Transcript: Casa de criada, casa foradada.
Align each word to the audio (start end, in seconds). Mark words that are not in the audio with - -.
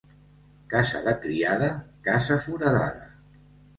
Casa 0.71 1.01
de 1.09 1.13
criada, 1.25 1.69
casa 2.09 2.39
foradada. 2.47 3.09